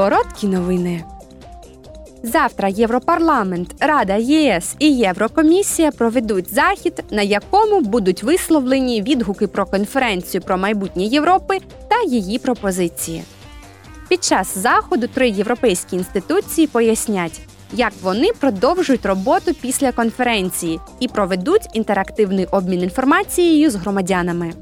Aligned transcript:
Короткі 0.00 0.46
новини. 0.46 1.04
Завтра 2.22 2.68
Європарламент, 2.68 3.74
Рада 3.80 4.16
ЄС 4.16 4.74
і 4.78 4.96
Єврокомісія 4.96 5.90
проведуть 5.90 6.54
захід, 6.54 7.04
на 7.10 7.22
якому 7.22 7.80
будуть 7.80 8.22
висловлені 8.22 9.02
відгуки 9.02 9.46
про 9.46 9.66
конференцію 9.66 10.40
про 10.40 10.58
майбутнє 10.58 11.04
Європи 11.04 11.58
та 11.88 12.02
її 12.02 12.38
пропозиції. 12.38 13.22
Під 14.08 14.24
час 14.24 14.58
заходу 14.58 15.06
три 15.06 15.28
європейські 15.28 15.96
інституції 15.96 16.66
пояснять, 16.66 17.40
як 17.72 17.92
вони 18.02 18.28
продовжують 18.40 19.06
роботу 19.06 19.54
після 19.60 19.92
конференції 19.92 20.80
і 21.00 21.08
проведуть 21.08 21.68
інтерактивний 21.72 22.46
обмін 22.46 22.82
інформацією 22.82 23.70
з 23.70 23.74
громадянами. 23.74 24.52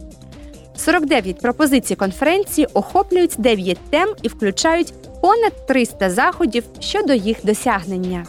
49 0.88 1.40
пропозицій 1.40 1.94
конференції 1.94 2.66
охоплюють 2.74 3.34
9 3.38 3.78
тем 3.90 4.14
і 4.22 4.28
включають 4.28 4.92
понад 5.20 5.66
300 5.66 6.10
заходів 6.10 6.64
щодо 6.80 7.12
їх 7.12 7.36
досягнення. 7.42 8.26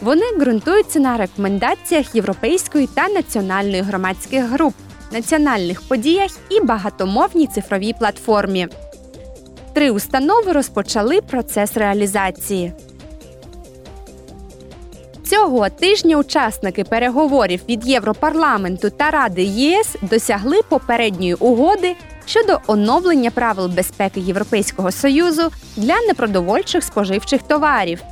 Вони 0.00 0.22
ґрунтуються 0.38 1.00
на 1.00 1.16
рекомендаціях 1.16 2.14
європейської 2.14 2.86
та 2.86 3.08
національної 3.08 3.82
громадських 3.82 4.44
груп, 4.44 4.74
національних 5.12 5.82
подіях 5.88 6.30
і 6.50 6.60
багатомовній 6.60 7.46
цифровій 7.46 7.94
платформі. 7.98 8.68
Три 9.72 9.90
установи 9.90 10.52
розпочали 10.52 11.20
процес 11.20 11.76
реалізації. 11.76 12.72
Цього 15.30 15.68
тижня 15.68 16.16
учасники 16.16 16.84
переговорів 16.84 17.60
від 17.68 17.86
Європарламенту 17.86 18.90
та 18.90 19.10
Ради 19.10 19.42
ЄС 19.42 19.96
досягли 20.02 20.60
попередньої 20.68 21.34
угоди 21.34 21.96
щодо 22.26 22.58
оновлення 22.66 23.30
правил 23.30 23.66
безпеки 23.68 24.20
Європейського 24.20 24.92
союзу 24.92 25.42
для 25.76 25.94
непродовольчих 26.08 26.84
споживчих 26.84 27.42
товарів. 27.42 28.02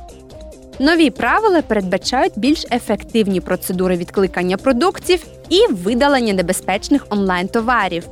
Нові 0.79 1.09
правила 1.09 1.61
передбачають 1.61 2.33
більш 2.35 2.65
ефективні 2.71 3.41
процедури 3.41 3.97
відкликання 3.97 4.57
продуктів 4.57 5.25
і 5.49 5.67
видалення 5.67 6.33
небезпечних 6.33 7.05
онлайн-товарів. 7.09 8.03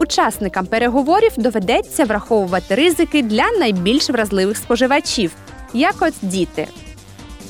Учасникам 0.00 0.66
переговорів 0.66 1.32
доведеться 1.36 2.04
враховувати 2.04 2.74
ризики 2.74 3.22
для 3.22 3.44
найбільш 3.58 4.10
вразливих 4.10 4.56
споживачів, 4.56 5.32
як 5.72 5.94
от 6.00 6.14
діти. 6.22 6.68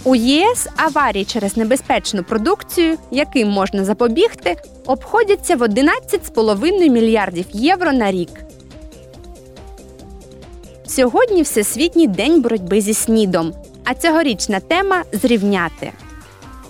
У 0.07 0.15
ЄС 0.15 0.69
аварії 0.77 1.25
через 1.25 1.57
небезпечну 1.57 2.23
продукцію, 2.23 2.99
яким 3.11 3.49
можна 3.49 3.85
запобігти, 3.85 4.57
обходяться 4.87 5.57
в 5.57 5.63
11,5 5.63 6.91
мільярдів 6.91 7.45
євро 7.53 7.93
на 7.93 8.13
рік. 8.13 8.31
Сьогодні 10.87 11.43
Всесвітній 11.43 12.07
день 12.07 12.43
боротьби 12.43 12.81
зі 12.81 12.95
снідом, 12.95 13.53
а 13.85 13.95
цьогорічна 13.95 14.61
тема 14.61 15.03
зрівняти. 15.13 15.93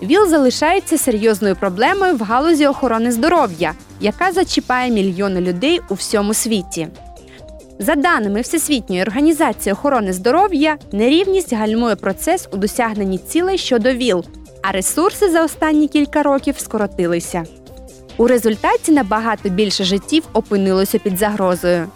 ВІЛ 0.02 0.28
залишається 0.28 0.98
серйозною 0.98 1.56
проблемою 1.56 2.16
в 2.16 2.20
галузі 2.22 2.66
охорони 2.66 3.12
здоров'я, 3.12 3.74
яка 4.00 4.32
зачіпає 4.32 4.90
мільйони 4.90 5.40
людей 5.40 5.80
у 5.90 5.94
всьому 5.94 6.34
світі. 6.34 6.88
За 7.78 7.94
даними 7.94 8.41
Всесвітньої 8.41 9.02
організації 9.02 9.72
охорони 9.72 10.12
здоров'я, 10.12 10.78
нерівність 10.92 11.52
гальмує 11.52 11.96
процес 11.96 12.48
у 12.52 12.56
досягненні 12.56 13.19
цілей 13.19 13.58
щодо 13.58 13.92
ВІЛ, 13.92 14.24
а 14.62 14.72
ресурси 14.72 15.30
за 15.30 15.44
останні 15.44 15.88
кілька 15.88 16.22
років 16.22 16.58
скоротилися. 16.58 17.44
У 18.16 18.27
результаті 18.27 18.92
набагато 18.92 19.48
більше 19.48 19.84
життів 19.84 20.22
опинилося 20.32 20.98
під 20.98 21.19
загрозою. 21.19 21.88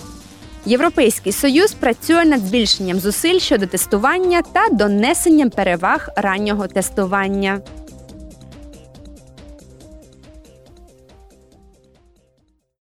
Європейський 0.66 1.32
союз 1.32 1.72
працює 1.72 2.24
над 2.24 2.40
збільшенням 2.40 3.00
зусиль 3.00 3.38
щодо 3.38 3.66
тестування 3.66 4.42
та 4.42 4.68
донесенням 4.72 5.50
переваг 5.50 6.08
раннього 6.16 6.66
тестування. 6.66 7.60